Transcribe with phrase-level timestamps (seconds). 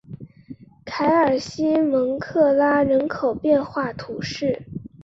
[0.83, 4.65] 凯尔西的蒙克拉人口变化图示